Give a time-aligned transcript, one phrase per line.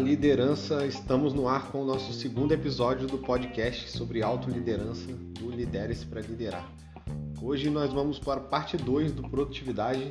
[0.00, 6.06] liderança, estamos no ar com o nosso segundo episódio do podcast sobre autoliderança do Lidere-se
[6.06, 6.66] para Liderar.
[7.42, 10.10] Hoje nós vamos para parte 2 do Produtividade.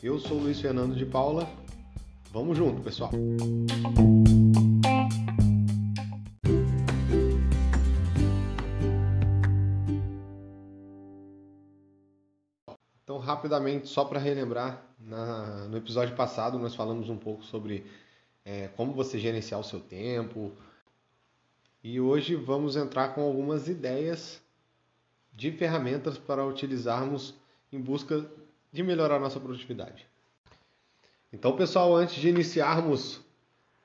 [0.00, 1.50] Eu sou Luiz Fernando de Paula.
[2.32, 3.10] Vamos junto, pessoal!
[13.02, 17.84] Então, rapidamente, só para relembrar, na, no episódio passado nós falamos um pouco sobre
[18.48, 20.50] é, como você gerenciar o seu tempo.
[21.84, 24.40] E hoje vamos entrar com algumas ideias
[25.34, 27.34] de ferramentas para utilizarmos
[27.70, 28.24] em busca
[28.72, 30.06] de melhorar nossa produtividade.
[31.30, 33.20] Então, pessoal, antes de iniciarmos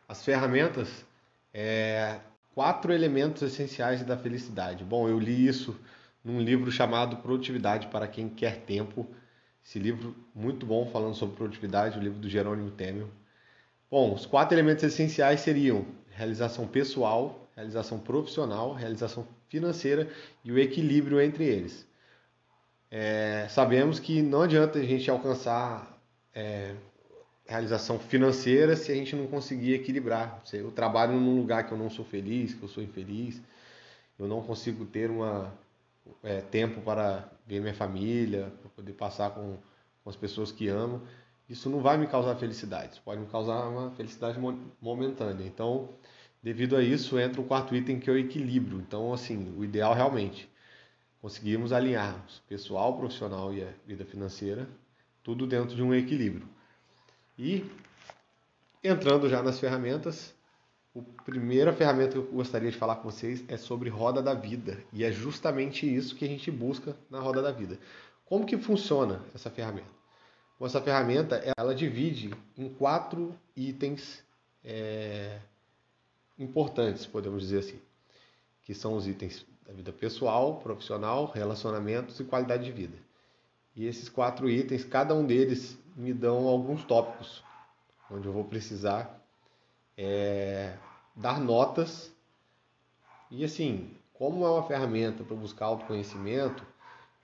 [0.07, 1.05] as ferramentas,
[1.53, 2.21] é,
[2.55, 4.85] quatro elementos essenciais da felicidade.
[4.85, 5.77] Bom, eu li isso
[6.23, 9.05] num livro chamado Produtividade para quem quer tempo.
[9.63, 13.09] Esse livro muito bom falando sobre produtividade, o livro do Jerônimo Temel.
[13.93, 20.09] Bom, os quatro elementos essenciais seriam realização pessoal, realização profissional, realização financeira
[20.43, 21.85] e o equilíbrio entre eles.
[22.89, 25.95] É, sabemos que não adianta a gente alcançar
[26.33, 26.73] é,
[27.45, 30.41] realização financeira se a gente não conseguir equilibrar.
[30.43, 33.39] Se eu trabalho num lugar que eu não sou feliz, que eu sou infeliz,
[34.17, 35.53] eu não consigo ter uma,
[36.23, 39.55] é, tempo para ver minha família, para poder passar com,
[40.03, 40.99] com as pessoas que amo
[41.49, 44.37] isso não vai me causar felicidade, pode me causar uma felicidade
[44.81, 45.45] momentânea.
[45.45, 45.89] Então,
[46.41, 48.79] devido a isso, entra o quarto item que é o equilíbrio.
[48.79, 50.49] Então, assim, o ideal realmente
[51.21, 54.67] conseguirmos alinhar pessoal, profissional e a vida financeira,
[55.23, 56.47] tudo dentro de um equilíbrio.
[57.37, 57.65] E
[58.83, 60.35] entrando já nas ferramentas,
[60.95, 64.83] a primeira ferramenta que eu gostaria de falar com vocês é sobre roda da vida.
[64.91, 67.79] E é justamente isso que a gente busca na roda da vida.
[68.25, 70.02] Como que funciona essa ferramenta?
[70.65, 74.23] Essa ferramenta ela divide em quatro itens
[74.63, 75.39] é,
[76.37, 77.79] importantes, podemos dizer assim,
[78.63, 82.97] que são os itens da vida pessoal, profissional, relacionamentos e qualidade de vida.
[83.75, 87.43] E esses quatro itens, cada um deles me dão alguns tópicos,
[88.09, 89.19] onde eu vou precisar
[89.97, 90.77] é,
[91.15, 92.11] dar notas.
[93.31, 96.65] E assim, como é uma ferramenta para buscar autoconhecimento,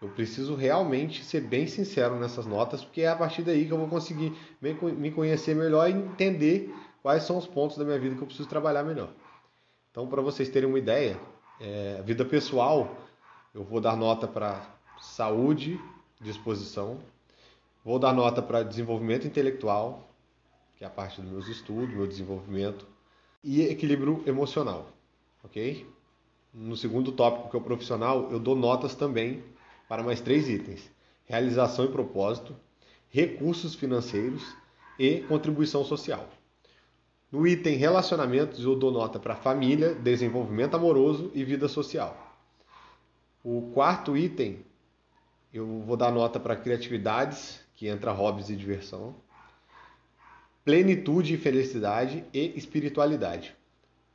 [0.01, 3.77] eu preciso realmente ser bem sincero nessas notas, porque é a partir daí que eu
[3.77, 8.21] vou conseguir me conhecer melhor e entender quais são os pontos da minha vida que
[8.21, 9.09] eu preciso trabalhar melhor.
[9.91, 11.19] Então, para vocês terem uma ideia,
[11.59, 12.95] é, vida pessoal,
[13.53, 14.61] eu vou dar nota para
[15.01, 15.79] saúde,
[16.21, 16.99] disposição,
[17.83, 20.07] vou dar nota para desenvolvimento intelectual,
[20.77, 22.87] que é a parte dos meus estudos, meu desenvolvimento,
[23.43, 24.87] e equilíbrio emocional,
[25.43, 25.85] ok?
[26.53, 29.43] No segundo tópico, que é o profissional, eu dou notas também
[29.89, 30.89] para mais três itens:
[31.25, 32.55] realização e propósito,
[33.09, 34.55] recursos financeiros
[34.97, 36.29] e contribuição social.
[37.31, 42.37] No item relacionamentos, eu dou nota para família, desenvolvimento amoroso e vida social.
[43.43, 44.59] O quarto item,
[45.53, 49.15] eu vou dar nota para criatividades, que entra hobbies e diversão,
[50.65, 53.55] plenitude e felicidade e espiritualidade.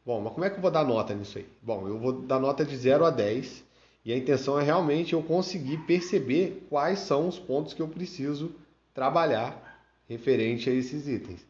[0.04, 1.48] Bom, mas como é que eu vou dar nota nisso aí?
[1.62, 3.64] Bom, eu vou dar nota de 0 a 10
[4.04, 8.52] e a intenção é realmente eu conseguir perceber quais são os pontos que eu preciso
[8.92, 11.46] trabalhar referente a esses itens.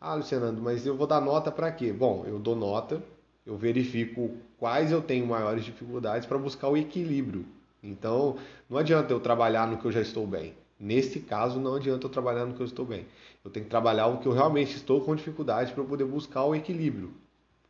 [0.00, 1.92] Ah, Luciano, mas eu vou dar nota para quê?
[1.92, 3.02] Bom, eu dou nota,
[3.46, 7.44] eu verifico quais eu tenho maiores dificuldades para buscar o equilíbrio.
[7.82, 8.36] Então,
[8.68, 10.54] não adianta eu trabalhar no que eu já estou bem.
[10.78, 13.06] Nesse caso, não adianta eu trabalhar no que eu estou bem.
[13.44, 16.54] Eu tenho que trabalhar o que eu realmente estou com dificuldade para poder buscar o
[16.54, 17.12] equilíbrio.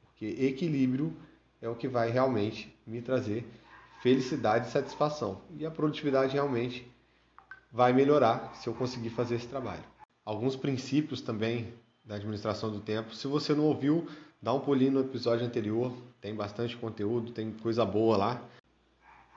[0.02, 1.12] Porque equilíbrio
[1.60, 3.44] é o que vai realmente me trazer
[4.00, 5.40] felicidade e satisfação.
[5.58, 6.90] E a produtividade realmente
[7.72, 9.84] vai melhorar se eu conseguir fazer esse trabalho.
[10.24, 11.72] Alguns princípios também
[12.04, 13.14] da administração do tempo.
[13.14, 14.08] Se você não ouviu,
[14.40, 18.42] dá um pulinho no episódio anterior, tem bastante conteúdo, tem coisa boa lá.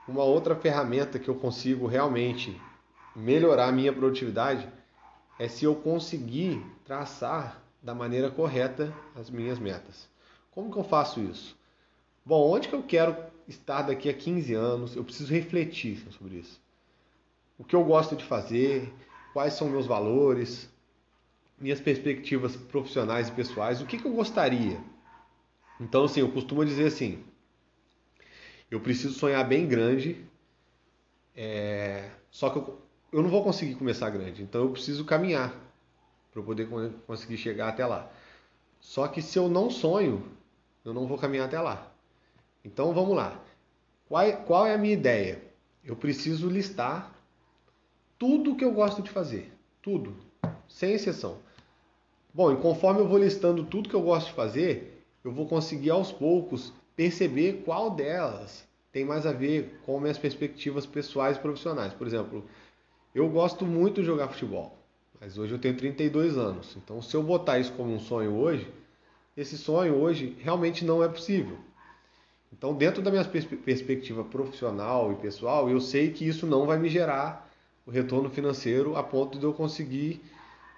[0.08, 2.60] Uma outra ferramenta que eu consigo realmente
[3.14, 4.68] melhorar a minha produtividade
[5.38, 10.08] é se eu conseguir traçar da maneira correta as minhas metas.
[10.50, 11.56] Como que eu faço isso?
[12.26, 13.16] Bom, onde que eu quero
[13.46, 14.96] estar daqui a 15 anos?
[14.96, 16.58] Eu preciso refletir sobre isso.
[17.58, 18.92] O que eu gosto de fazer,
[19.32, 20.68] quais são meus valores,
[21.58, 24.80] minhas perspectivas profissionais e pessoais, o que, que eu gostaria.
[25.78, 27.22] Então, assim, eu costumo dizer assim:
[28.70, 30.24] eu preciso sonhar bem grande,
[31.36, 32.10] é...
[32.30, 32.78] só que eu,
[33.12, 35.54] eu não vou conseguir começar grande, então eu preciso caminhar
[36.32, 36.68] para poder
[37.06, 38.10] conseguir chegar até lá.
[38.80, 40.26] Só que se eu não sonho,
[40.84, 41.93] eu não vou caminhar até lá.
[42.64, 43.40] Então vamos lá.
[44.08, 45.42] Qual, qual é a minha ideia?
[45.84, 47.14] Eu preciso listar
[48.18, 49.52] tudo que eu gosto de fazer.
[49.82, 50.16] Tudo.
[50.68, 51.38] Sem exceção.
[52.32, 55.90] Bom, e conforme eu vou listando tudo que eu gosto de fazer, eu vou conseguir
[55.90, 61.92] aos poucos perceber qual delas tem mais a ver com minhas perspectivas pessoais e profissionais.
[61.92, 62.44] Por exemplo,
[63.14, 64.76] eu gosto muito de jogar futebol,
[65.20, 66.76] mas hoje eu tenho 32 anos.
[66.76, 68.72] Então, se eu botar isso como um sonho hoje,
[69.36, 71.58] esse sonho hoje realmente não é possível.
[72.56, 76.78] Então, dentro da minha pers perspectiva profissional e pessoal, eu sei que isso não vai
[76.78, 77.50] me gerar
[77.84, 80.22] o retorno financeiro a ponto de eu conseguir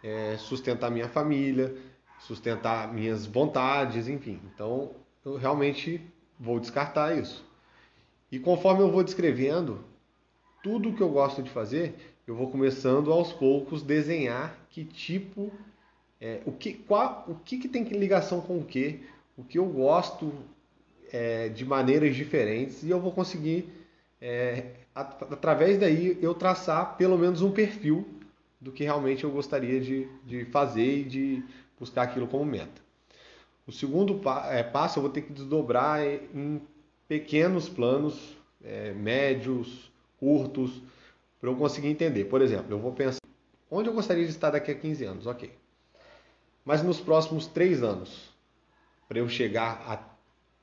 [0.02, 1.76] é, sustentar minha família,
[2.19, 4.40] sustentar minhas vontades, enfim.
[4.55, 4.93] Então,
[5.23, 6.00] eu realmente
[6.40, 7.44] vou descartar isso.
[8.32, 9.84] E conforme eu vou descrevendo
[10.62, 11.94] tudo que eu gosto de fazer,
[12.26, 15.52] eu vou começando aos poucos desenhar que tipo,
[16.19, 19.05] é, o que, qual, o que, que tem ligação com o que,
[19.37, 20.32] o que eu gosto
[21.12, 23.69] é, de maneiras diferentes e eu vou conseguir,
[24.20, 24.64] é,
[24.94, 28.06] através daí, eu traçar pelo menos um perfil
[28.61, 31.44] do que realmente eu gostaria de, de fazer e de
[31.79, 32.87] buscar aquilo como meta.
[33.67, 34.20] O segundo
[34.50, 36.61] é, passo eu vou ter que desdobrar em
[37.09, 40.82] pequenos planos, é, médios, curtos,
[41.41, 42.25] para eu conseguir entender.
[42.25, 43.20] Por exemplo, eu vou pensar
[43.70, 45.52] onde eu gostaria de estar daqui a 15 anos, ok.
[46.64, 48.35] Mas nos próximos 3 anos,
[49.09, 50.16] para eu chegar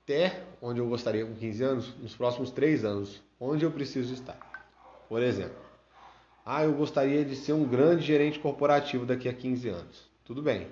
[0.04, 4.38] até onde eu gostaria com 15 anos, nos próximos 3 anos, onde eu preciso estar.
[5.08, 5.58] Por exemplo,
[6.46, 10.10] ah, eu gostaria de ser um grande gerente corporativo daqui a 15 anos.
[10.26, 10.68] Tudo bem.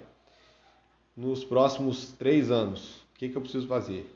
[1.16, 4.14] Nos próximos 3 anos, o que, que eu preciso fazer?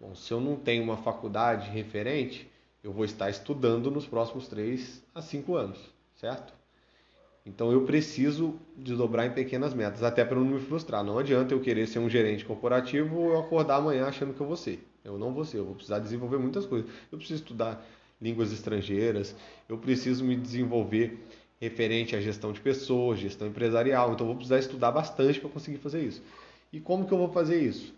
[0.00, 2.50] Bom, se eu não tenho uma faculdade referente,
[2.82, 5.78] eu vou estar estudando nos próximos 3 a 5 anos,
[6.14, 6.59] certo?
[7.44, 11.02] Então eu preciso desdobrar em pequenas metas, até para não me frustrar.
[11.02, 14.46] Não adianta eu querer ser um gerente corporativo ou eu acordar amanhã achando que eu
[14.46, 14.86] vou ser.
[15.04, 16.90] Eu não vou ser, eu vou precisar desenvolver muitas coisas.
[17.10, 17.84] Eu preciso estudar
[18.20, 19.34] línguas estrangeiras,
[19.68, 21.18] eu preciso me desenvolver
[21.58, 24.12] referente à gestão de pessoas, gestão empresarial.
[24.12, 26.22] Então eu vou precisar estudar bastante para conseguir fazer isso.
[26.72, 27.94] E como que eu vou fazer isso?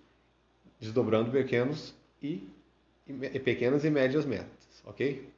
[0.83, 2.49] desdobrando pequenos e,
[3.07, 5.29] e pequenas e médias metas, ok?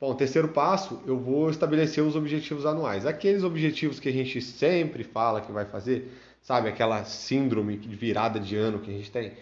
[0.00, 3.04] Bom, terceiro passo, eu vou estabelecer os objetivos anuais.
[3.04, 6.10] Aqueles objetivos que a gente sempre fala que vai fazer,
[6.40, 6.70] sabe?
[6.70, 9.34] Aquela síndrome de virada de ano que a gente tem.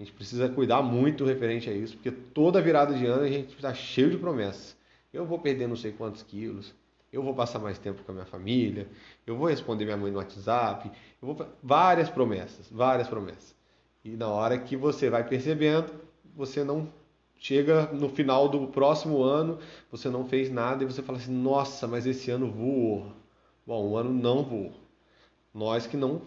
[0.00, 3.54] A gente precisa cuidar muito referente a isso, porque toda virada de ano a gente
[3.54, 4.74] está cheio de promessas.
[5.12, 6.74] Eu vou perder não sei quantos quilos,
[7.12, 8.88] eu vou passar mais tempo com a minha família,
[9.26, 10.90] eu vou responder minha mãe no WhatsApp,
[11.20, 13.54] eu vou várias promessas, várias promessas.
[14.02, 15.92] E na hora que você vai percebendo,
[16.34, 16.90] você não
[17.38, 19.58] chega no final do próximo ano,
[19.90, 23.12] você não fez nada e você fala assim: nossa, mas esse ano voou.
[23.66, 24.72] Bom, o ano não voou.
[25.52, 26.22] Nós que não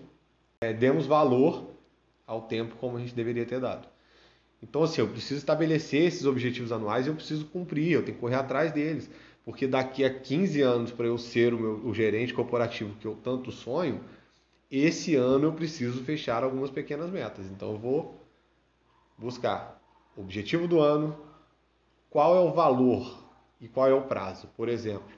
[0.62, 1.70] é, demos valor
[2.28, 3.88] ao tempo como a gente deveria ter dado.
[4.62, 8.22] Então, assim, eu preciso estabelecer esses objetivos anuais e eu preciso cumprir, eu tenho que
[8.22, 9.10] correr atrás deles.
[9.46, 13.16] Porque daqui a 15 anos, para eu ser o, meu, o gerente corporativo que eu
[13.24, 14.04] tanto sonho,
[14.70, 17.46] esse ano eu preciso fechar algumas pequenas metas.
[17.46, 18.22] Então eu vou
[19.18, 19.79] buscar
[20.22, 21.18] objetivo do ano,
[22.10, 23.24] qual é o valor
[23.60, 24.48] e qual é o prazo.
[24.56, 25.18] Por exemplo,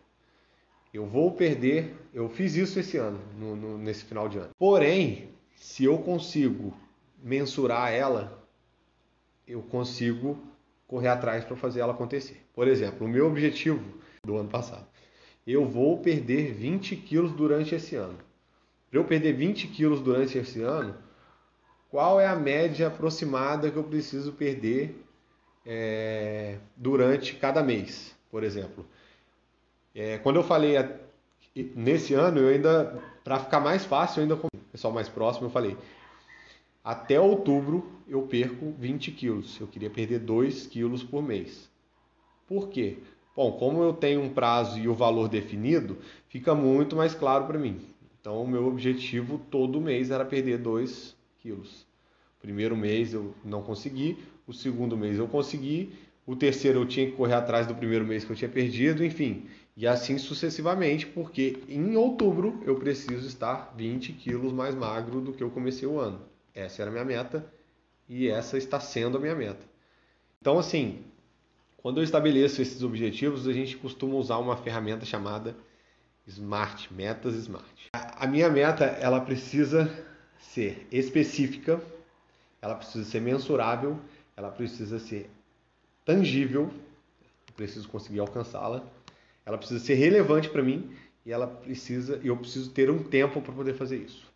[0.93, 4.49] eu vou perder, eu fiz isso esse ano, no, no, nesse final de ano.
[4.57, 6.73] Porém, se eu consigo
[7.21, 8.45] mensurar ela,
[9.47, 10.37] eu consigo
[10.87, 12.45] correr atrás para fazer ela acontecer.
[12.53, 13.83] Por exemplo, o meu objetivo
[14.23, 14.85] do ano passado,
[15.47, 18.17] eu vou perder 20 quilos durante esse ano.
[18.89, 20.95] Para eu perder 20 quilos durante esse ano,
[21.91, 24.95] qual é a média aproximada que eu preciso perder
[25.65, 28.85] é, durante cada mês, por exemplo?
[29.93, 30.89] É, quando eu falei a,
[31.75, 35.47] nesse ano, eu ainda, para ficar mais fácil, eu ainda com o pessoal mais próximo,
[35.47, 35.77] eu falei,
[36.81, 39.59] até outubro eu perco 20 quilos.
[39.59, 41.69] Eu queria perder 2 quilos por mês.
[42.47, 42.99] Por quê?
[43.35, 45.97] Bom, como eu tenho um prazo e o valor definido,
[46.29, 47.81] fica muito mais claro para mim.
[48.19, 51.85] Então, o meu objetivo todo mês era perder 2 quilos.
[52.41, 54.17] Primeiro mês eu não consegui,
[54.47, 55.93] o segundo mês eu consegui,
[56.25, 59.47] o terceiro eu tinha que correr atrás do primeiro mês que eu tinha perdido, enfim.
[59.75, 65.43] E assim sucessivamente, porque em outubro eu preciso estar 20 quilos mais magro do que
[65.43, 66.21] eu comecei o ano.
[66.53, 67.45] Essa era a minha meta
[68.07, 69.65] e essa está sendo a minha meta.
[70.39, 70.99] Então, assim,
[71.77, 75.55] quando eu estabeleço esses objetivos, a gente costuma usar uma ferramenta chamada
[76.27, 77.89] SMART, metas SMART.
[77.93, 79.89] A minha meta, ela precisa
[80.41, 81.81] ser específica,
[82.61, 83.97] ela precisa ser mensurável,
[84.35, 85.29] ela precisa ser
[86.03, 86.71] tangível,
[87.47, 88.83] eu preciso conseguir alcançá-la,
[89.45, 90.91] ela precisa ser relevante para mim
[91.25, 94.29] e ela precisa, eu preciso ter um tempo para poder fazer isso.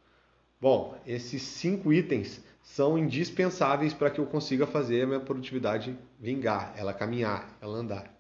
[0.62, 6.74] Bom, esses cinco itens são indispensáveis para que eu consiga fazer a minha produtividade vingar,
[6.78, 8.16] ela caminhar, ela andar.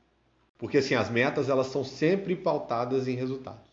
[0.58, 3.66] Porque assim, as metas elas são sempre pautadas em resultados.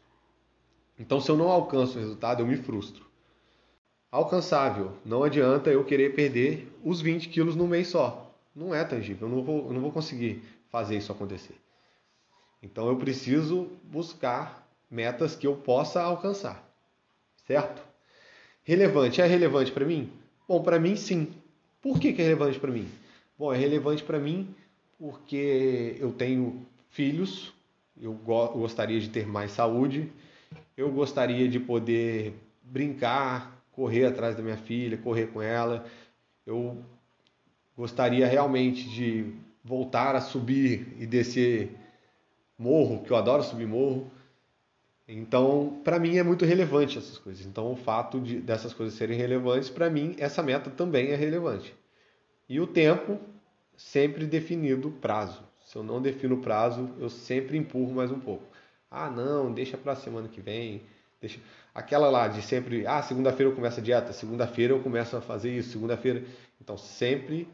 [0.98, 3.11] Então, se eu não alcanço o resultado, eu me frustro.
[4.12, 4.92] Alcançável.
[5.04, 8.30] Não adianta eu querer perder os 20 quilos no mês só.
[8.54, 11.56] Não é tangível, eu não vou, eu não vou conseguir fazer isso acontecer.
[12.62, 16.62] Então eu preciso buscar metas que eu possa alcançar,
[17.46, 17.82] certo?
[18.62, 20.12] Relevante, é relevante para mim?
[20.46, 21.32] Bom, para mim sim.
[21.80, 22.86] Por que, que é relevante para mim?
[23.38, 24.54] Bom, é relevante para mim
[24.98, 27.52] porque eu tenho filhos,
[28.00, 30.12] eu gostaria de ter mais saúde,
[30.76, 35.84] eu gostaria de poder brincar, correr atrás da minha filha, correr com ela.
[36.46, 36.82] Eu
[37.76, 41.70] gostaria realmente de voltar a subir e descer
[42.58, 44.10] morro, que eu adoro subir morro.
[45.06, 47.44] Então, para mim é muito relevante essas coisas.
[47.44, 51.74] Então, o fato de, dessas coisas serem relevantes, para mim, essa meta também é relevante.
[52.48, 53.18] E o tempo,
[53.76, 55.42] sempre definido prazo.
[55.64, 58.44] Se eu não defino prazo, eu sempre empurro mais um pouco.
[58.90, 60.82] Ah, não, deixa para a semana que vem.
[61.22, 61.40] Deixa...
[61.74, 65.56] Aquela lá de sempre, ah, segunda-feira eu começo a dieta, segunda-feira eu começo a fazer
[65.56, 66.22] isso, segunda-feira.
[66.60, 67.48] Então, sempre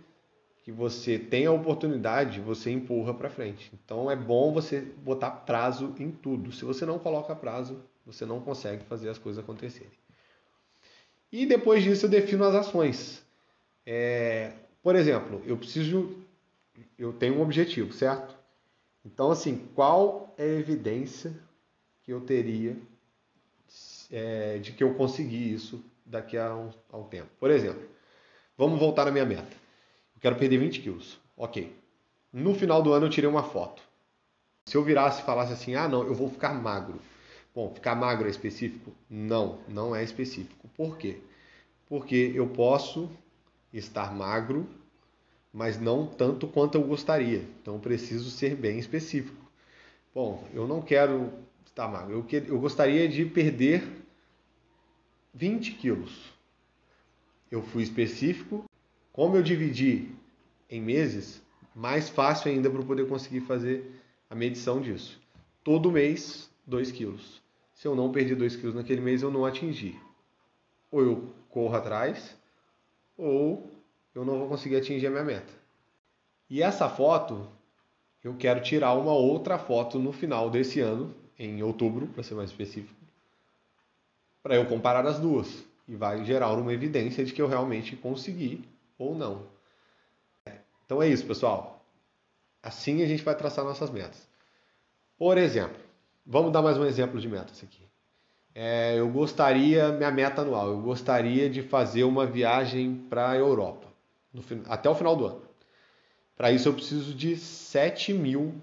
[0.64, 3.70] que você tem a oportunidade, você empurra para frente.
[3.72, 6.50] Então, é bom você botar prazo em tudo.
[6.50, 9.92] Se você não coloca prazo, você não consegue fazer as coisas acontecerem.
[11.30, 13.22] E depois disso, eu defino as ações.
[13.86, 16.16] É, por exemplo, eu preciso,
[16.98, 18.34] eu tenho um objetivo, certo?
[19.04, 21.32] Então, assim, qual é a evidência
[22.02, 22.76] que eu teria
[24.10, 27.28] é, de que eu consegui isso daqui a um, a um tempo.
[27.38, 27.82] Por exemplo,
[28.56, 29.56] vamos voltar à minha meta.
[30.14, 31.18] Eu quero perder 20 quilos.
[31.36, 31.74] Ok.
[32.32, 33.82] No final do ano eu tirei uma foto.
[34.66, 37.00] Se eu virasse e falasse assim, ah não, eu vou ficar magro.
[37.54, 38.92] Bom, ficar magro é específico?
[39.08, 40.68] Não, não é específico.
[40.76, 41.18] Por quê?
[41.86, 43.10] Porque eu posso
[43.72, 44.68] estar magro,
[45.52, 47.44] mas não tanto quanto eu gostaria.
[47.60, 49.48] Então eu preciso ser bem específico.
[50.14, 51.32] Bom, eu não quero
[51.78, 52.12] Tá, magro.
[52.12, 53.97] Eu, que, eu gostaria de perder
[55.38, 56.32] 20 quilos.
[57.48, 58.64] Eu fui específico.
[59.12, 60.10] Como eu dividi
[60.68, 61.40] em meses,
[61.74, 65.20] mais fácil ainda para eu poder conseguir fazer a medição disso.
[65.62, 67.40] Todo mês, 2 quilos.
[67.72, 69.96] Se eu não perdi 2 quilos naquele mês, eu não atingi.
[70.90, 72.36] Ou eu corro atrás,
[73.16, 73.70] ou
[74.12, 75.52] eu não vou conseguir atingir a minha meta.
[76.50, 77.48] E essa foto,
[78.24, 82.50] eu quero tirar uma outra foto no final desse ano, em outubro, para ser mais
[82.50, 82.97] específico,
[84.48, 88.66] para eu comparar as duas e vai gerar uma evidência de que eu realmente consegui
[88.98, 89.42] ou não.
[90.86, 91.84] Então é isso, pessoal.
[92.62, 94.26] Assim a gente vai traçar nossas metas.
[95.18, 95.76] Por exemplo,
[96.24, 97.82] vamos dar mais um exemplo de metas aqui.
[98.54, 103.86] É, eu gostaria, minha meta anual, eu gostaria de fazer uma viagem para a Europa
[104.32, 105.42] no, até o final do ano.
[106.34, 108.54] Para isso eu preciso de 7 mil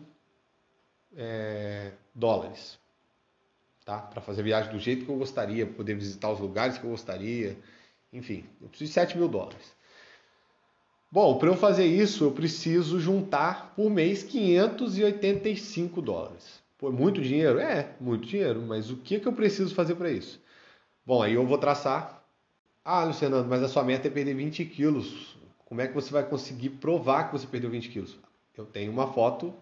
[1.16, 2.80] é, dólares,
[3.86, 4.00] tá?
[4.00, 6.90] Para fazer a viagem do jeito que eu gostaria, poder visitar os lugares que eu
[6.90, 7.58] gostaria,
[8.12, 9.74] enfim, eu preciso de 7 mil dólares.
[11.12, 16.62] Bom, para eu fazer isso, eu preciso juntar por mês 585 dólares.
[16.78, 17.60] Pô, muito dinheiro?
[17.60, 20.42] É, muito dinheiro, mas o que, que eu preciso fazer para isso?
[21.06, 22.22] Bom, aí eu vou traçar.
[22.84, 25.38] Ah, Luciano, mas a sua meta é perder 20 quilos.
[25.66, 28.18] Como é que você vai conseguir provar que você perdeu 20 quilos?
[28.58, 29.54] Eu tenho uma foto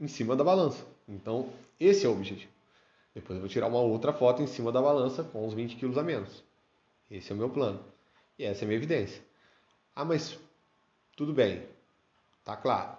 [0.00, 0.84] em cima da balança.
[1.08, 1.48] Então,
[1.78, 2.57] esse é o objetivo.
[3.18, 5.98] Depois eu vou tirar uma outra foto em cima da balança com uns 20 quilos
[5.98, 6.44] a menos.
[7.10, 7.80] Esse é o meu plano.
[8.38, 9.20] E essa é a minha evidência.
[9.94, 10.38] Ah, mas
[11.16, 11.64] tudo bem.
[12.44, 12.96] Tá claro.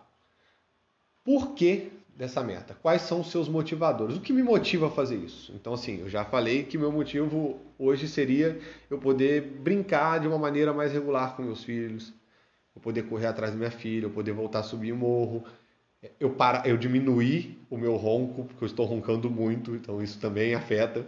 [1.23, 2.75] Por que dessa meta?
[2.81, 4.17] Quais são os seus motivadores?
[4.17, 5.53] O que me motiva a fazer isso?
[5.55, 8.59] Então, assim, eu já falei que meu motivo hoje seria
[8.89, 12.13] eu poder brincar de uma maneira mais regular com meus filhos,
[12.75, 15.45] eu poder correr atrás da minha filha, eu poder voltar a subir o morro,
[16.19, 20.53] eu, para, eu diminuí o meu ronco, porque eu estou roncando muito, então isso também
[20.53, 21.05] afeta.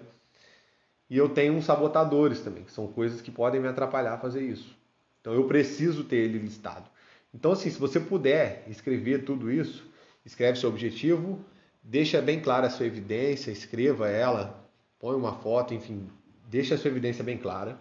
[1.10, 4.42] E eu tenho uns sabotadores também, que são coisas que podem me atrapalhar a fazer
[4.42, 4.76] isso.
[5.20, 6.90] Então eu preciso ter ele listado.
[7.34, 9.90] Então, assim, se você puder escrever tudo isso,
[10.26, 11.44] escreve seu objetivo,
[11.82, 14.70] deixa bem clara a sua evidência, escreva ela,
[15.00, 16.10] põe uma foto, enfim,
[16.50, 17.80] deixa a sua evidência bem clara.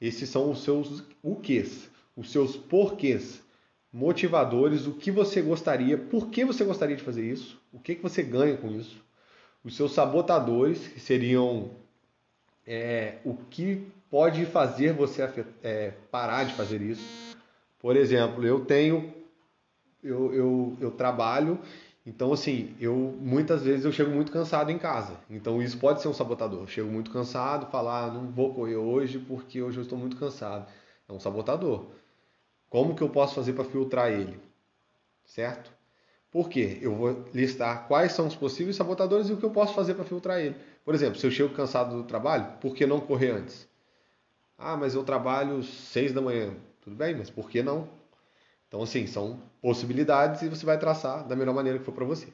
[0.00, 3.41] Esses são os seus o quês, os seus porquês
[3.92, 8.02] motivadores, o que você gostaria, por que você gostaria de fazer isso, o que, que
[8.02, 9.02] você ganha com isso,
[9.62, 11.70] os seus sabotadores, que seriam
[12.66, 15.22] é, o que pode fazer você
[15.62, 17.36] é, parar de fazer isso.
[17.78, 19.12] Por exemplo, eu tenho,
[20.02, 21.58] eu, eu, eu trabalho,
[22.04, 25.18] então assim, eu muitas vezes eu chego muito cansado em casa.
[25.30, 26.60] Então isso pode ser um sabotador.
[26.60, 30.16] Eu chego muito cansado, falar, ah, não vou correr hoje porque hoje eu estou muito
[30.16, 30.66] cansado.
[31.08, 31.86] É um sabotador.
[32.72, 34.40] Como que eu posso fazer para filtrar ele?
[35.26, 35.70] Certo?
[36.30, 36.78] Por quê?
[36.80, 40.06] Eu vou listar quais são os possíveis sabotadores e o que eu posso fazer para
[40.06, 40.56] filtrar ele.
[40.82, 43.68] Por exemplo, se eu chego cansado do trabalho, por que não correr antes?
[44.56, 46.54] Ah, mas eu trabalho 6 da manhã.
[46.80, 47.86] Tudo bem, mas por que não?
[48.68, 52.28] Então, assim, são possibilidades e você vai traçar da melhor maneira que for para você.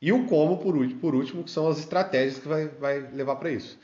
[0.00, 3.36] E o como, por último, por último, que são as estratégias que vai, vai levar
[3.36, 3.78] para isso.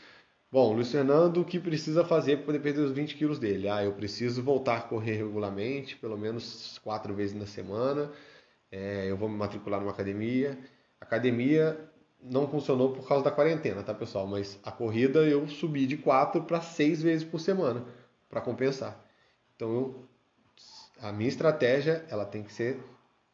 [0.51, 3.69] Bom, Luiz Fernando, o que precisa fazer para poder perder os 20 quilos dele?
[3.69, 8.11] Ah, eu preciso voltar a correr regularmente, pelo menos quatro vezes na semana.
[8.73, 10.59] É, eu vou me matricular numa academia.
[10.99, 11.79] Academia
[12.23, 14.27] não funcionou por causa da quarentena, tá, pessoal?
[14.27, 17.85] Mas a corrida eu subi de quatro para seis vezes por semana
[18.31, 18.99] para compensar.
[19.55, 20.09] Então, eu,
[21.03, 22.81] a minha estratégia ela tem que ser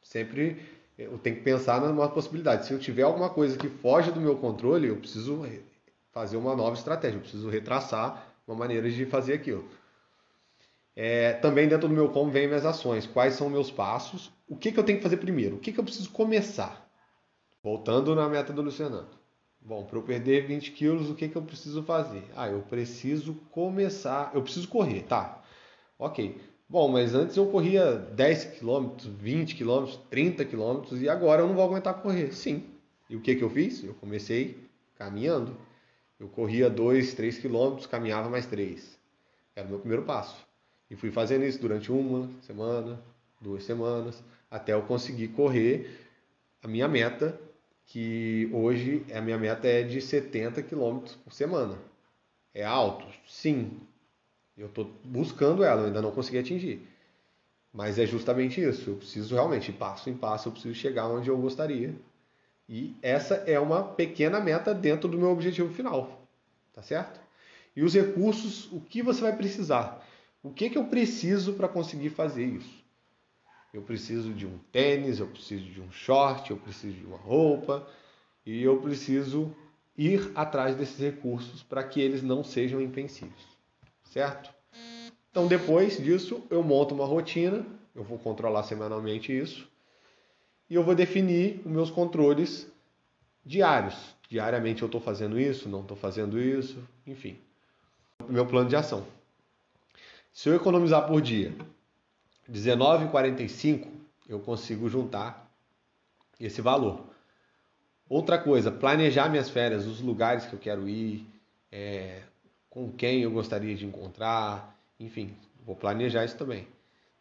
[0.02, 0.60] sempre
[0.98, 2.66] eu tenho que pensar numa possibilidade.
[2.66, 5.44] Se eu tiver alguma coisa que foge do meu controle, eu preciso
[6.14, 9.68] fazer uma nova estratégia, eu preciso retraçar uma maneira de fazer aquilo.
[10.94, 14.70] É, também dentro do meu como vem minhas ações, quais são meus passos, o que,
[14.70, 16.88] que eu tenho que fazer primeiro, o que, que eu preciso começar.
[17.60, 19.08] Voltando na meta do Luciano.
[19.60, 22.22] Bom, para eu perder 20 quilos, o que, que eu preciso fazer?
[22.36, 25.42] Ah, eu preciso começar, eu preciso correr, tá?
[25.98, 26.38] Ok.
[26.68, 31.54] Bom, mas antes eu corria 10 km, 20 km, 30 km e agora eu não
[31.54, 32.32] vou aguentar correr.
[32.32, 32.64] Sim.
[33.08, 33.82] E o que, que eu fiz?
[33.82, 35.56] Eu comecei caminhando.
[36.18, 38.98] Eu corria 2, 3 km, caminhava mais 3.
[39.54, 40.46] Era o meu primeiro passo.
[40.90, 43.00] E fui fazendo isso durante uma semana,
[43.40, 46.00] duas semanas, até eu conseguir correr
[46.62, 47.38] a minha meta,
[47.86, 51.78] que hoje a minha meta é de 70 km por semana.
[52.54, 53.04] É alto?
[53.26, 53.80] Sim,
[54.56, 56.86] eu estou buscando ela, eu ainda não consegui atingir.
[57.72, 58.90] Mas é justamente isso.
[58.90, 61.94] Eu preciso realmente, passo em passo, eu preciso chegar onde eu gostaria.
[62.68, 66.26] E essa é uma pequena meta dentro do meu objetivo final.
[66.72, 67.20] Tá certo?
[67.76, 70.04] E os recursos, o que você vai precisar?
[70.42, 72.84] O que, que eu preciso para conseguir fazer isso?
[73.72, 77.86] Eu preciso de um tênis, eu preciso de um short, eu preciso de uma roupa
[78.46, 79.54] e eu preciso
[79.96, 83.54] ir atrás desses recursos para que eles não sejam impensivos
[84.14, 84.54] certo?
[85.30, 89.68] Então depois disso eu monto uma rotina, eu vou controlar semanalmente isso
[90.68, 92.70] e eu vou definir os meus controles
[93.44, 94.14] diários.
[94.28, 97.38] Diariamente eu estou fazendo isso, não estou fazendo isso, enfim.
[98.28, 99.06] Meu plano de ação.
[100.32, 101.54] Se eu economizar por dia
[102.50, 103.86] 19,45,
[104.28, 105.48] eu consigo juntar
[106.40, 107.04] esse valor.
[108.08, 111.26] Outra coisa, planejar minhas férias, os lugares que eu quero ir,
[111.70, 112.22] é,
[112.68, 116.66] com quem eu gostaria de encontrar, enfim, vou planejar isso também.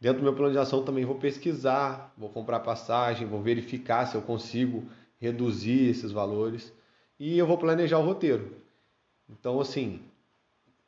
[0.04, 4.16] Dentro do meu plano de ação também vou pesquisar, vou comprar passagem, vou verificar se
[4.16, 4.84] eu consigo
[5.18, 6.74] reduzir esses valores
[7.18, 8.52] e eu vou planejar o roteiro.
[9.30, 10.02] Então, assim,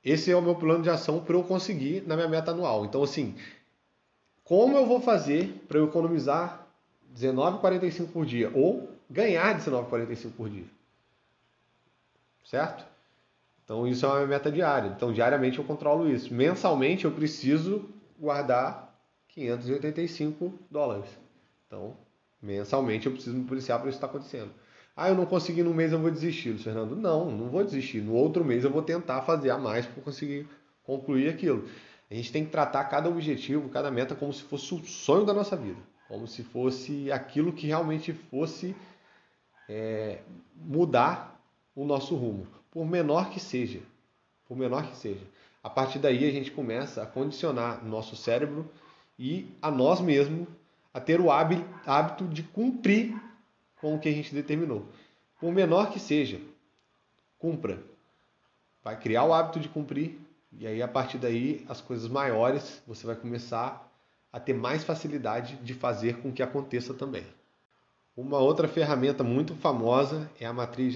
[0.03, 2.83] esse é o meu plano de ação para eu conseguir na minha meta anual.
[2.83, 3.33] Então, assim,
[4.43, 6.67] como eu vou fazer para eu economizar
[7.17, 10.65] 19,45 por dia ou ganhar 19,45 por dia?
[12.43, 12.85] Certo?
[13.63, 14.89] Então isso é uma meta diária.
[14.89, 16.33] Então diariamente eu controlo isso.
[16.33, 17.85] Mensalmente eu preciso
[18.19, 18.84] guardar
[19.35, 21.09] 585 dólares.
[21.67, 21.95] Então
[22.41, 24.51] mensalmente eu preciso me policiar para isso estar acontecendo.
[24.95, 26.95] Ah, eu não consegui no mês, eu vou desistir, Fernando.
[26.95, 28.01] Não, não vou desistir.
[28.01, 30.47] No outro mês eu vou tentar fazer a mais para conseguir
[30.83, 31.67] concluir aquilo.
[32.09, 35.33] A gente tem que tratar cada objetivo, cada meta como se fosse o sonho da
[35.33, 38.75] nossa vida, como se fosse aquilo que realmente fosse
[39.67, 40.19] é,
[40.55, 41.41] mudar
[41.75, 43.79] o nosso rumo por menor que seja.
[44.45, 45.25] Por menor que seja.
[45.63, 48.69] A partir daí a gente começa a condicionar nosso cérebro
[49.17, 50.47] e a nós mesmos
[50.93, 53.13] a ter o hábito de cumprir
[53.81, 54.85] com o que a gente determinou.
[55.39, 56.39] Por menor que seja,
[57.37, 57.81] cumpra.
[58.83, 60.19] Vai criar o hábito de cumprir
[60.57, 63.91] e aí a partir daí as coisas maiores você vai começar
[64.31, 67.25] a ter mais facilidade de fazer com que aconteça também.
[68.15, 70.95] Uma outra ferramenta muito famosa é a matriz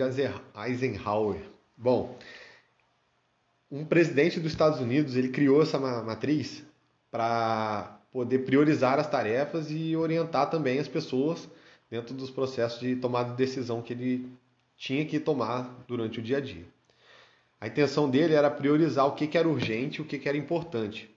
[0.55, 1.41] Eisenhower.
[1.75, 2.17] Bom,
[3.69, 6.63] um presidente dos Estados Unidos ele criou essa matriz
[7.11, 11.47] para poder priorizar as tarefas e orientar também as pessoas
[11.89, 14.31] dentro dos processos de tomada de decisão que ele
[14.77, 16.65] tinha que tomar durante o dia a dia.
[17.59, 21.13] A intenção dele era priorizar o que, era urgente e o que, era importante.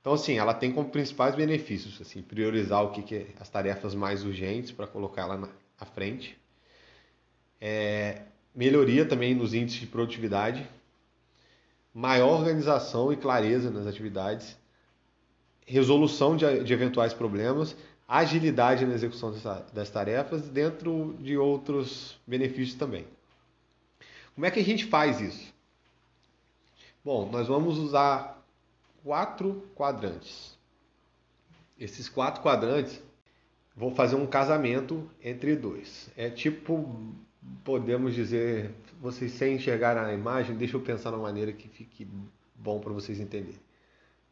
[0.00, 4.24] Então, assim, ela tem como principais benefícios, assim, priorizar o que, é as tarefas mais
[4.24, 6.38] urgentes para colocar ela à frente.
[7.60, 8.22] É,
[8.54, 10.68] melhoria também nos índices de produtividade,
[11.94, 14.56] maior organização e clareza nas atividades,
[15.70, 19.32] resolução de, de eventuais problemas, agilidade na execução
[19.72, 23.06] das tarefas, dentro de outros benefícios também.
[24.34, 25.54] Como é que a gente faz isso?
[27.04, 28.44] Bom, nós vamos usar
[29.04, 30.58] quatro quadrantes.
[31.78, 33.00] Esses quatro quadrantes,
[33.76, 36.10] vou fazer um casamento entre dois.
[36.16, 37.14] É tipo
[37.64, 42.06] podemos dizer, vocês sem enxergar a imagem, deixa eu pensar uma maneira que fique
[42.54, 43.58] bom para vocês entenderem.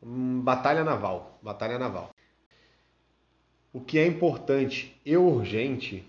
[0.03, 2.11] Hum, batalha naval, batalha naval.
[3.73, 6.05] O que é importante e urgente,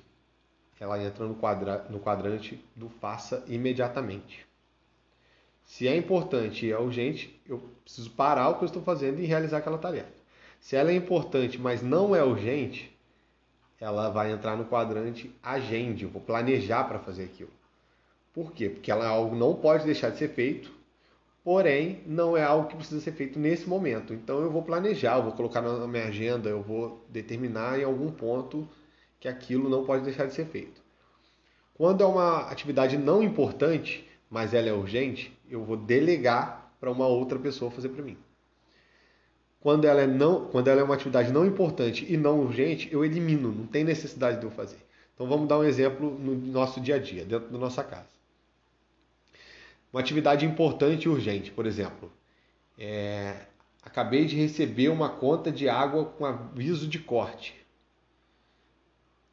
[0.79, 4.47] ela entra no, quadra, no quadrante do faça imediatamente.
[5.63, 9.25] Se é importante e é urgente, eu preciso parar o que eu estou fazendo e
[9.25, 10.11] realizar aquela tarefa.
[10.59, 12.95] Se ela é importante, mas não é urgente,
[13.79, 17.51] ela vai entrar no quadrante agende, eu vou planejar para fazer aquilo.
[18.33, 18.69] Por quê?
[18.69, 20.71] Porque ela é algo não pode deixar de ser feito,
[21.43, 24.13] porém não é algo que precisa ser feito nesse momento.
[24.13, 28.11] Então eu vou planejar, eu vou colocar na minha agenda, eu vou determinar em algum
[28.11, 28.67] ponto
[29.19, 30.81] que aquilo não pode deixar de ser feito.
[31.73, 37.07] Quando é uma atividade não importante, mas ela é urgente, eu vou delegar para uma
[37.07, 38.17] outra pessoa fazer para mim.
[39.61, 43.03] Quando ela, é não, quando ela é uma atividade não importante e não urgente, eu
[43.03, 44.77] elimino, não tem necessidade de eu fazer.
[45.13, 48.18] Então vamos dar um exemplo no nosso dia a dia, dentro da nossa casa.
[49.91, 52.11] Uma atividade importante e urgente, por exemplo.
[52.77, 53.45] É,
[53.81, 57.55] acabei de receber uma conta de água com aviso de corte.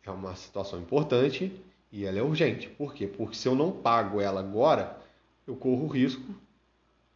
[0.03, 1.53] É uma situação importante
[1.93, 2.69] e ela é urgente.
[2.69, 3.07] Por quê?
[3.07, 4.99] Porque se eu não pago ela agora,
[5.47, 6.35] eu corro o risco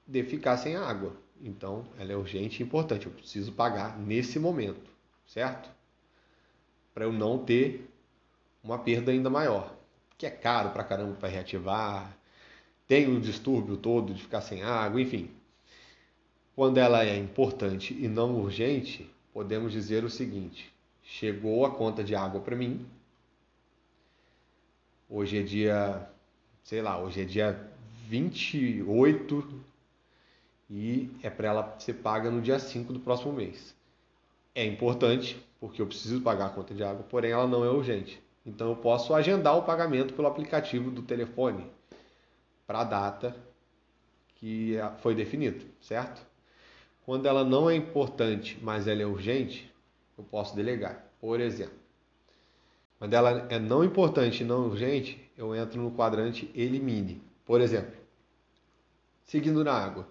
[0.07, 1.15] de ficar sem água.
[1.41, 3.07] Então, ela é urgente e importante.
[3.07, 4.91] Eu preciso pagar nesse momento,
[5.27, 5.71] certo?
[6.93, 7.89] Para eu não ter
[8.63, 9.75] uma perda ainda maior.
[10.19, 12.15] Que é caro para caramba para reativar,
[12.91, 15.31] tem o distúrbio todo de ficar sem água, enfim.
[16.57, 22.17] Quando ela é importante e não urgente, podemos dizer o seguinte: chegou a conta de
[22.17, 22.85] água para mim.
[25.09, 26.11] Hoje é dia,
[26.65, 27.71] sei lá, hoje é dia
[28.09, 29.61] 28
[30.69, 33.73] e é para ela ser paga no dia 5 do próximo mês.
[34.53, 38.21] É importante, porque eu preciso pagar a conta de água, porém ela não é urgente.
[38.45, 41.71] Então eu posso agendar o pagamento pelo aplicativo do telefone
[42.71, 43.37] para a data
[44.37, 46.25] que foi definida, certo?
[47.05, 49.69] Quando ela não é importante, mas ela é urgente,
[50.17, 51.05] eu posso delegar.
[51.21, 51.75] Por exemplo,
[52.97, 57.21] quando ela é não importante e não urgente, eu entro no quadrante elimine.
[57.45, 57.93] Por exemplo,
[59.25, 60.07] seguindo na água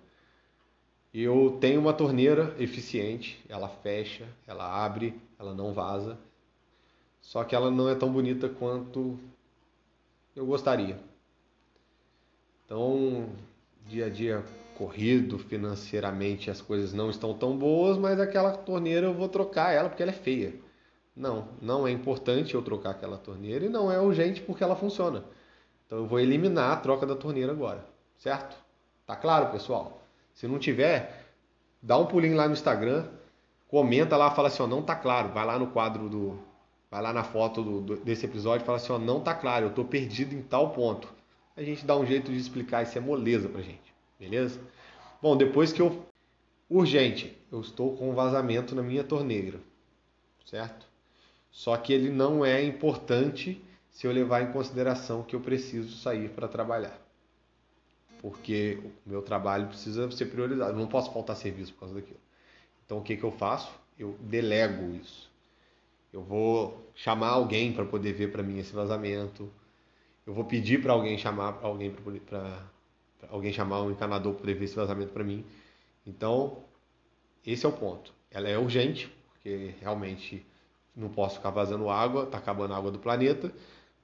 [1.13, 6.17] eu tenho uma torneira eficiente, ela fecha, ela abre, ela não vaza.
[7.21, 9.17] Só que ela não é tão bonita quanto
[10.35, 10.99] eu gostaria.
[12.69, 13.27] Então,
[13.87, 14.43] dia a dia
[14.77, 19.89] corrido, financeiramente as coisas não estão tão boas, mas aquela torneira eu vou trocar ela
[19.89, 20.53] porque ela é feia.
[21.15, 25.23] Não, não é importante eu trocar aquela torneira e não é urgente porque ela funciona.
[25.87, 27.83] Então eu vou eliminar a troca da torneira agora,
[28.19, 28.55] certo?
[29.03, 30.03] Tá claro, pessoal?
[30.31, 31.25] Se não tiver,
[31.81, 33.07] dá um pulinho lá no Instagram,
[33.67, 35.29] comenta lá, fala assim, ó, não tá claro.
[35.29, 36.39] Vai lá no quadro do,
[36.91, 39.73] vai lá na foto do, do, desse episódio, fala assim, ó, não tá claro, eu
[39.73, 41.17] tô perdido em tal ponto.
[41.59, 44.59] A gente dá um jeito de explicar, isso é moleza pra gente, beleza?
[45.21, 46.05] Bom, depois que eu
[46.69, 49.59] urgente, eu estou com um vazamento na minha torneira,
[50.45, 50.87] certo?
[51.51, 56.29] Só que ele não é importante se eu levar em consideração que eu preciso sair
[56.29, 56.97] para trabalhar
[58.21, 60.71] porque o meu trabalho precisa ser priorizado.
[60.71, 62.19] Eu não posso faltar serviço por causa daquilo.
[62.85, 63.71] Então o que, que eu faço?
[63.97, 65.29] Eu delego isso.
[66.11, 69.49] Eu vou chamar alguém para poder ver para mim esse vazamento.
[70.29, 72.61] Eu vou pedir para alguém chamar alguém para
[73.31, 75.43] alguém chamar um encanador para ver esse vazamento para mim.
[76.05, 76.65] Então
[77.43, 78.13] esse é o ponto.
[78.29, 80.45] Ela é urgente porque realmente
[80.95, 83.51] não posso ficar vazando água, está acabando a água do planeta,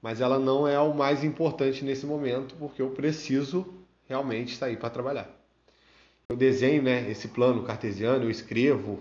[0.02, 3.64] mas ela não é o mais importante nesse momento porque eu preciso
[4.08, 5.30] realmente sair para trabalhar.
[6.30, 9.00] Eu desenho né, esse plano cartesiano, eu escrevo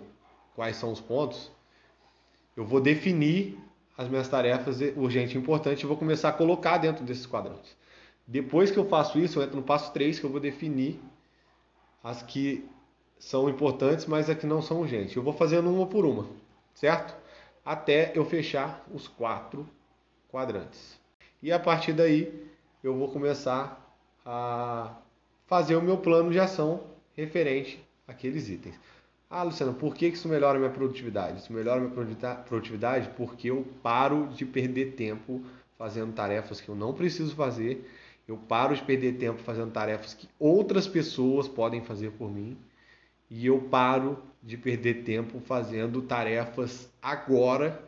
[0.55, 1.51] quais são os pontos,
[2.55, 3.59] eu vou definir
[3.96, 7.76] as minhas tarefas urgente e importante e vou começar a colocar dentro desses quadrantes.
[8.26, 10.98] Depois que eu faço isso, eu entro no passo 3, que eu vou definir
[12.02, 12.68] as que
[13.18, 15.14] são importantes, mas as que não são urgentes.
[15.14, 16.26] Eu vou fazendo uma por uma,
[16.74, 17.14] certo?
[17.64, 19.68] Até eu fechar os quatro
[20.30, 20.98] quadrantes.
[21.42, 22.48] E a partir daí,
[22.83, 23.80] eu vou começar
[24.24, 24.96] a
[25.46, 26.83] fazer o meu plano de ação
[27.14, 28.74] referente àqueles itens.
[29.37, 31.40] Ah, Luciano, por que isso melhora a minha produtividade?
[31.40, 35.42] Isso melhora a minha produtividade porque eu paro de perder tempo
[35.77, 37.90] fazendo tarefas que eu não preciso fazer,
[38.29, 42.57] eu paro de perder tempo fazendo tarefas que outras pessoas podem fazer por mim
[43.29, 47.83] e eu paro de perder tempo fazendo tarefas agora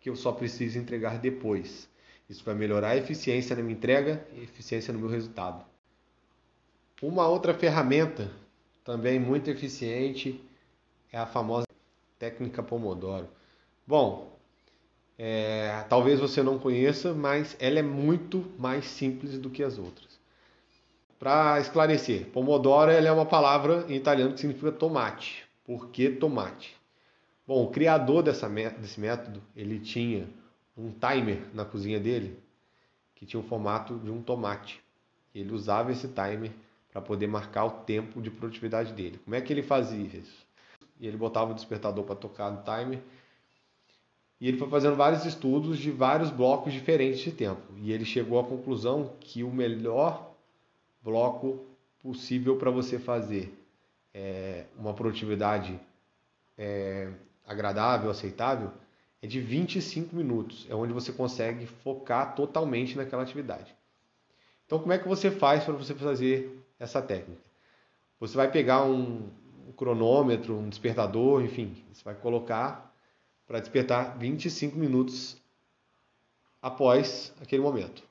[0.00, 1.90] que eu só preciso entregar depois.
[2.26, 5.62] Isso vai melhorar a eficiência na minha entrega e eficiência no meu resultado.
[7.02, 8.30] Uma outra ferramenta
[8.82, 10.42] também muito eficiente
[11.12, 11.66] é a famosa
[12.18, 13.28] técnica Pomodoro.
[13.86, 14.36] Bom,
[15.18, 20.18] é, talvez você não conheça, mas ela é muito mais simples do que as outras.
[21.18, 25.44] para esclarecer, Pomodoro é uma palavra em italiano que significa tomate.
[25.64, 26.76] Por que tomate?
[27.46, 30.28] Bom, o criador dessa, desse método, ele tinha
[30.76, 32.38] um timer na cozinha dele
[33.14, 34.82] que tinha o formato de um tomate.
[35.34, 36.52] Ele usava esse timer
[36.92, 39.18] para poder marcar o tempo de produtividade dele.
[39.24, 40.45] Como é que ele fazia isso?
[41.00, 43.00] Ele botava o despertador para tocar no timer
[44.40, 47.62] e ele foi fazendo vários estudos de vários blocos diferentes de tempo.
[47.76, 50.34] E ele chegou à conclusão que o melhor
[51.02, 51.64] bloco
[52.02, 53.56] possível para você fazer
[54.12, 55.80] é, uma produtividade
[56.56, 57.10] é,
[57.46, 58.70] agradável, aceitável,
[59.22, 60.66] é de 25 minutos.
[60.68, 63.74] É onde você consegue focar totalmente naquela atividade.
[64.66, 67.40] Então, como é que você faz para você fazer essa técnica?
[68.20, 69.30] Você vai pegar um
[69.76, 72.94] cronômetro, um despertador, enfim, você vai colocar
[73.46, 75.36] para despertar 25 minutos
[76.60, 78.02] após aquele momento.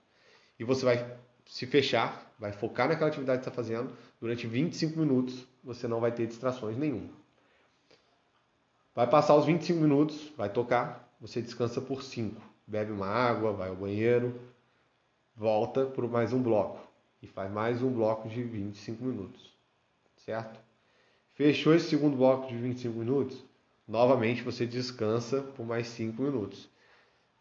[0.58, 5.46] E você vai se fechar, vai focar naquela atividade que está fazendo durante 25 minutos,
[5.64, 7.10] você não vai ter distrações nenhuma.
[8.94, 12.42] Vai passar os 25 minutos, vai tocar, você descansa por 5.
[12.66, 14.40] Bebe uma água, vai ao banheiro,
[15.36, 16.80] volta por mais um bloco
[17.22, 19.54] e faz mais um bloco de 25 minutos,
[20.16, 20.65] certo?
[21.36, 23.44] Fechou esse segundo bloco de 25 minutos,
[23.88, 26.70] novamente você descansa por mais 5 minutos.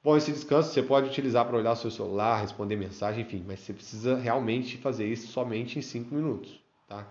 [0.03, 3.61] Bom, esse descanso você pode utilizar para olhar o seu celular, responder mensagem, enfim, mas
[3.61, 7.07] você precisa realmente fazer isso somente em 5 minutos, tá?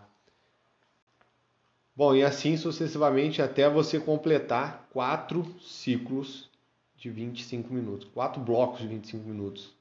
[1.95, 6.49] Bom, e assim sucessivamente até você completar quatro ciclos
[6.97, 9.73] de 25 minutos, quatro blocos de 25 minutos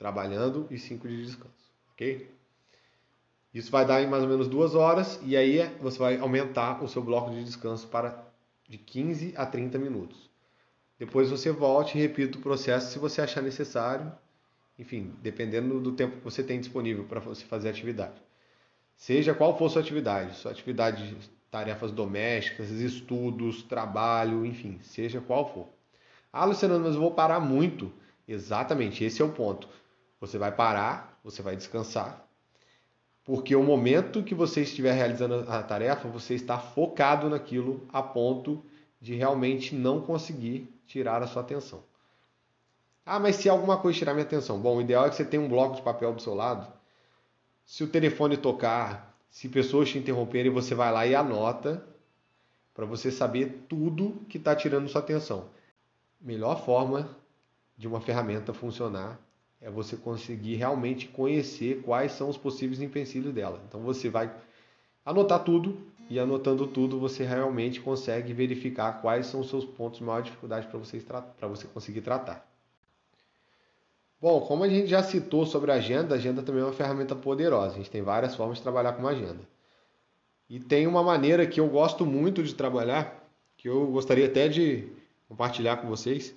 [0.00, 2.26] trabalhando e cinco de descanso, ok?
[3.52, 6.88] Isso vai dar em mais ou menos duas horas e aí você vai aumentar o
[6.88, 8.24] seu bloco de descanso para
[8.68, 10.30] de 15 a 30 minutos.
[10.96, 14.12] Depois você volte e repita o processo se você achar necessário,
[14.78, 18.22] enfim, dependendo do tempo que você tem disponível para você fazer a atividade.
[18.96, 25.52] Seja qual for sua atividade, sua atividade de tarefas domésticas, estudos, trabalho, enfim, seja qual
[25.52, 25.68] for.
[26.32, 27.92] Ah, Luciano, mas eu vou parar muito.
[28.28, 29.68] Exatamente, esse é o ponto.
[30.20, 32.29] Você vai parar, você vai descansar,
[33.30, 38.60] porque o momento que você estiver realizando a tarefa, você está focado naquilo a ponto
[39.00, 41.84] de realmente não conseguir tirar a sua atenção.
[43.06, 44.58] Ah, mas se alguma coisa tirar minha atenção?
[44.58, 46.72] Bom, o ideal é que você tenha um bloco de papel do seu lado.
[47.64, 51.86] Se o telefone tocar, se pessoas te interromperem, você vai lá e anota
[52.74, 55.44] para você saber tudo que está tirando sua atenção.
[56.20, 57.16] Melhor forma
[57.78, 59.20] de uma ferramenta funcionar
[59.60, 63.60] é você conseguir realmente conhecer quais são os possíveis empecilhos dela.
[63.68, 64.34] Então você vai
[65.04, 65.76] anotar tudo
[66.08, 70.66] e anotando tudo você realmente consegue verificar quais são os seus pontos de maior dificuldade
[70.66, 71.02] para você,
[71.42, 72.48] você conseguir tratar.
[74.20, 77.14] Bom, como a gente já citou sobre a agenda, a agenda também é uma ferramenta
[77.14, 77.74] poderosa.
[77.74, 79.40] A gente tem várias formas de trabalhar com uma agenda.
[80.48, 83.24] E tem uma maneira que eu gosto muito de trabalhar,
[83.56, 84.88] que eu gostaria até de
[85.28, 86.34] compartilhar com vocês,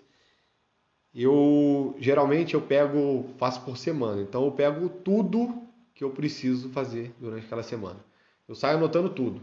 [1.13, 4.21] eu geralmente eu pego, faço por semana.
[4.21, 5.61] Então eu pego tudo
[5.93, 7.99] que eu preciso fazer durante aquela semana.
[8.47, 9.41] Eu saio anotando tudo,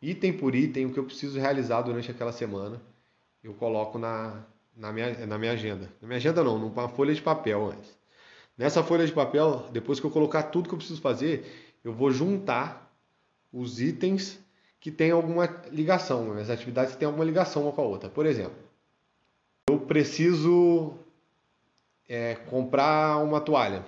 [0.00, 2.80] item por item, o que eu preciso realizar durante aquela semana,
[3.42, 4.42] eu coloco na,
[4.76, 5.90] na, minha, na minha agenda.
[6.00, 7.98] Na minha agenda não, numa folha de papel antes.
[8.56, 11.44] Nessa folha de papel, depois que eu colocar tudo que eu preciso fazer,
[11.84, 12.92] eu vou juntar
[13.52, 14.38] os itens
[14.80, 18.08] que têm alguma ligação, as atividades que têm alguma ligação uma com a outra.
[18.08, 18.56] Por exemplo,
[19.68, 20.94] eu preciso
[22.08, 23.84] é, comprar uma toalha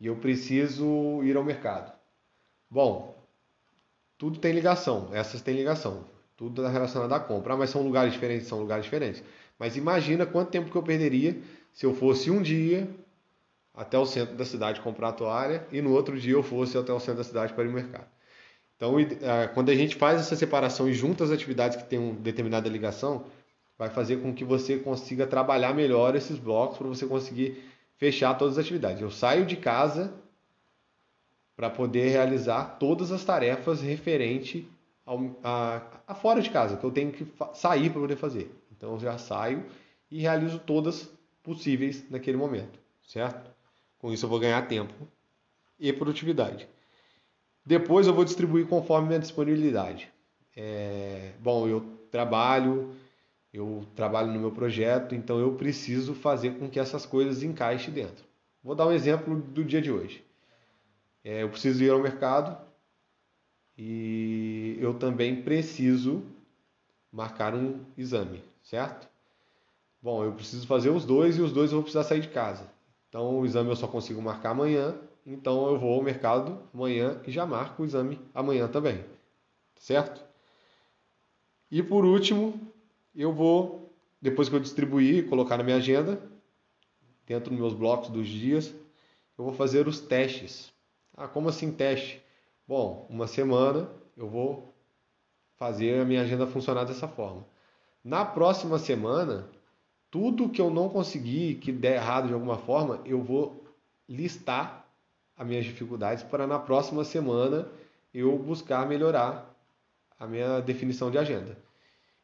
[0.00, 1.92] e eu preciso ir ao mercado.
[2.70, 3.16] Bom,
[4.16, 6.04] tudo tem ligação, essas têm ligação,
[6.36, 9.22] tudo é relacionado à compra, ah, mas são lugares diferentes, são lugares diferentes.
[9.58, 11.40] Mas imagina quanto tempo que eu perderia
[11.72, 12.88] se eu fosse um dia
[13.74, 16.92] até o centro da cidade comprar a toalha e no outro dia eu fosse até
[16.92, 18.08] o centro da cidade para ir ao mercado.
[18.76, 22.14] Então, é, quando a gente faz essa separação e junta as atividades que têm uma
[22.14, 23.24] determinada ligação,
[23.78, 27.62] vai fazer com que você consiga trabalhar melhor esses blocos para você conseguir
[27.96, 29.00] fechar todas as atividades.
[29.00, 30.12] Eu saio de casa
[31.56, 34.68] para poder realizar todas as tarefas referente
[35.06, 38.52] ao, a, a, fora de casa, que eu tenho que sair para poder fazer.
[38.76, 39.64] Então eu já saio
[40.10, 41.10] e realizo todas
[41.42, 43.50] possíveis naquele momento, certo?
[43.98, 44.94] Com isso eu vou ganhar tempo
[45.78, 46.68] e produtividade.
[47.64, 50.10] Depois eu vou distribuir conforme minha disponibilidade.
[50.56, 52.94] É, bom, eu trabalho
[53.52, 58.24] eu trabalho no meu projeto, então eu preciso fazer com que essas coisas encaixem dentro.
[58.62, 60.24] Vou dar um exemplo do dia de hoje.
[61.24, 62.56] É, eu preciso ir ao mercado
[63.76, 66.22] e eu também preciso
[67.12, 69.08] marcar um exame, certo?
[70.02, 72.70] Bom, eu preciso fazer os dois e os dois eu vou precisar sair de casa.
[73.08, 74.94] Então o exame eu só consigo marcar amanhã
[75.30, 79.04] então eu vou ao mercado amanhã e já marco o exame amanhã também,
[79.78, 80.24] certo?
[81.70, 82.58] E por último,
[83.18, 86.22] eu vou, depois que eu distribuir, colocar na minha agenda,
[87.26, 88.72] dentro dos meus blocos dos dias,
[89.36, 90.72] eu vou fazer os testes.
[91.16, 92.22] Ah, como assim teste?
[92.66, 94.72] Bom, uma semana eu vou
[95.56, 97.44] fazer a minha agenda funcionar dessa forma.
[98.04, 99.50] Na próxima semana,
[100.10, 103.64] tudo que eu não conseguir, que der errado de alguma forma, eu vou
[104.08, 104.88] listar
[105.36, 107.68] as minhas dificuldades para na próxima semana
[108.14, 109.52] eu buscar melhorar
[110.18, 111.67] a minha definição de agenda.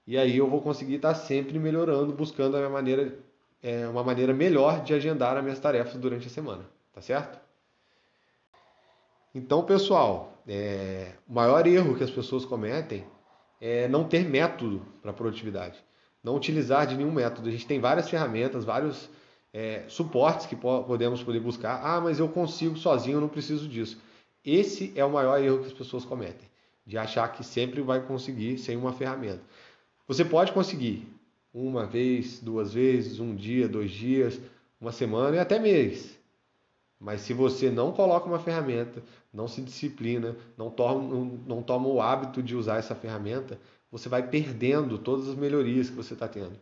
[0.06, 3.18] E aí eu vou conseguir estar sempre melhorando, buscando a minha maneira,
[3.62, 7.38] é, uma maneira melhor de agendar as minhas tarefas durante a semana, tá certo?
[9.34, 13.04] Então, pessoal, é, o maior erro que as pessoas cometem
[13.60, 15.82] é não ter método para produtividade,
[16.22, 17.48] não utilizar de nenhum método.
[17.48, 19.08] A gente tem várias ferramentas, vários
[19.52, 21.80] é, suportes que podemos poder buscar.
[21.82, 23.98] Ah, mas eu consigo sozinho, eu não preciso disso.
[24.44, 26.48] Esse é o maior erro que as pessoas cometem,
[26.86, 29.40] de achar que sempre vai conseguir sem uma ferramenta.
[30.06, 31.08] Você pode conseguir
[31.52, 34.40] uma vez, duas vezes, um dia, dois dias,
[34.80, 36.18] uma semana e até mês.
[36.98, 42.00] Mas se você não coloca uma ferramenta, não se disciplina, não toma, não, toma o
[42.00, 43.58] hábito de usar essa ferramenta,
[43.90, 46.58] você vai perdendo todas as melhorias que você está tendo.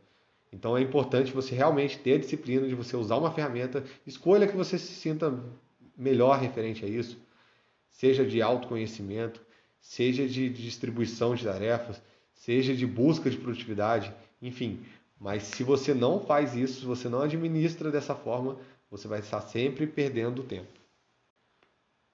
[0.53, 4.57] Então é importante você realmente ter a disciplina de você usar uma ferramenta, escolha que
[4.57, 5.35] você se sinta
[5.97, 7.19] melhor referente a isso,
[7.89, 9.41] seja de autoconhecimento,
[9.81, 12.03] seja de distribuição de tarefas,
[12.43, 14.85] seja de busca de produtividade, enfim.
[15.19, 18.57] Mas se você não faz isso, se você não administra dessa forma,
[18.91, 20.81] você vai estar sempre perdendo tempo.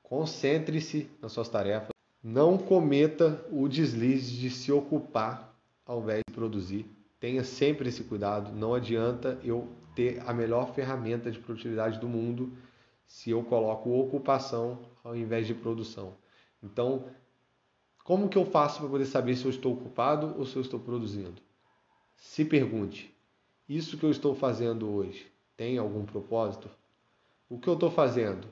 [0.02, 1.88] Concentre-se nas suas tarefas.
[2.22, 6.84] Não cometa o deslize de se ocupar ao invés de produzir.
[7.18, 8.52] Tenha sempre esse cuidado.
[8.52, 12.52] Não adianta eu ter a melhor ferramenta de produtividade do mundo
[13.06, 16.14] se eu coloco ocupação ao invés de produção.
[16.62, 17.06] Então,
[18.08, 20.80] como que eu faço para poder saber se eu estou ocupado ou se eu estou
[20.80, 21.42] produzindo?
[22.16, 23.14] Se pergunte:
[23.68, 26.70] isso que eu estou fazendo hoje tem algum propósito?
[27.50, 28.48] O que eu estou fazendo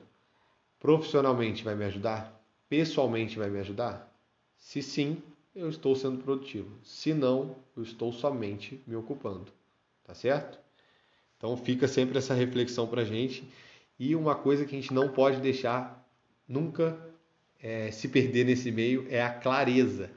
[0.79, 2.39] profissionalmente vai me ajudar?
[2.69, 4.15] Pessoalmente vai me ajudar?
[4.55, 5.23] Se sim,
[5.55, 6.69] eu estou sendo produtivo.
[6.83, 9.51] Se não, eu estou somente me ocupando.
[10.03, 10.59] Tá certo?
[11.35, 13.43] Então fica sempre essa reflexão para gente.
[13.97, 16.07] E uma coisa que a gente não pode deixar
[16.47, 17.06] nunca
[17.61, 20.09] é, se perder nesse meio é a clareza.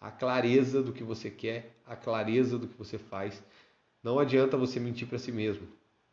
[0.00, 3.42] A clareza do que você quer, a clareza do que você faz.
[4.02, 5.66] Não adianta você mentir para si mesmo.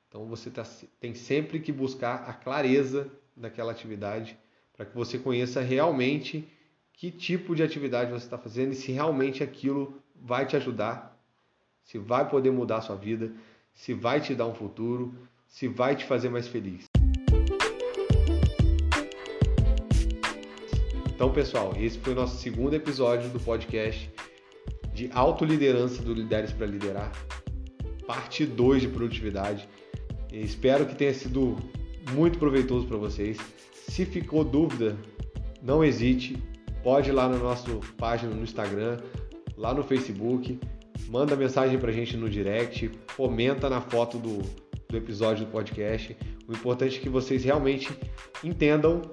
[0.08, 0.64] Então você tá,
[1.00, 4.38] tem sempre que buscar a clareza daquela atividade
[4.76, 6.48] para que você conheça realmente
[6.94, 11.18] que tipo de atividade você está fazendo e se realmente aquilo vai te ajudar,
[11.84, 13.32] se vai poder mudar a sua vida,
[13.74, 15.14] se vai te dar um futuro,
[15.48, 16.91] se vai te fazer mais feliz.
[21.22, 24.10] Então, pessoal, esse foi o nosso segundo episódio do podcast
[24.92, 27.12] de autoliderança do Lideres para Liderar,
[28.08, 29.70] parte 2 de produtividade.
[30.34, 31.58] Espero que tenha sido
[32.14, 33.38] muito proveitoso para vocês.
[33.88, 34.98] Se ficou dúvida,
[35.62, 36.42] não hesite,
[36.82, 38.98] pode ir lá na nossa página no Instagram,
[39.56, 40.60] lá no Facebook,
[41.08, 44.40] manda mensagem para a gente no direct, comenta na foto do,
[44.90, 46.18] do episódio do podcast.
[46.48, 47.96] O importante é que vocês realmente
[48.44, 49.04] entendam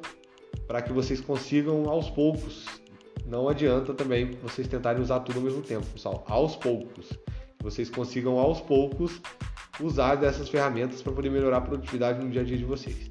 [0.66, 2.66] para que vocês consigam aos poucos.
[3.26, 6.24] Não adianta também vocês tentarem usar tudo ao mesmo tempo, pessoal.
[6.28, 7.12] Aos poucos.
[7.60, 9.20] Vocês consigam aos poucos
[9.80, 13.10] usar dessas ferramentas para poder melhorar a produtividade no dia a dia de vocês.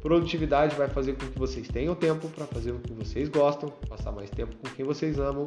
[0.00, 4.12] Produtividade vai fazer com que vocês tenham tempo para fazer o que vocês gostam, passar
[4.12, 5.46] mais tempo com quem vocês amam,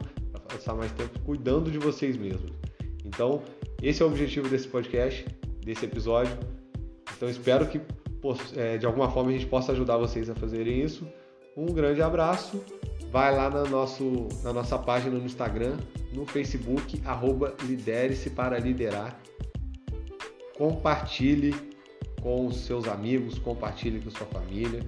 [0.49, 2.51] passar mais tempo cuidando de vocês mesmos.
[3.05, 3.41] Então,
[3.81, 5.25] esse é o objetivo desse podcast,
[5.63, 6.37] desse episódio.
[7.15, 7.79] Então, espero que
[8.79, 11.07] de alguma forma a gente possa ajudar vocês a fazerem isso.
[11.55, 12.63] Um grande abraço.
[13.11, 15.77] Vai lá no nosso, na nossa página no Instagram,
[16.13, 19.19] no Facebook, arroba lidere-se para liderar
[20.61, 21.55] compartilhe
[22.21, 24.85] com os seus amigos, compartilhe com sua família.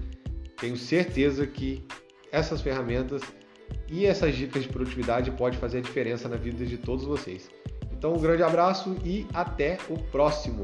[0.60, 1.84] Tenho certeza que
[2.32, 3.24] essas ferramentas
[3.90, 7.50] e essas dicas de produtividade podem fazer a diferença na vida de todos vocês.
[7.92, 10.62] Então, um grande abraço e até o próximo.